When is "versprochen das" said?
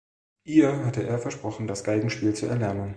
1.19-1.83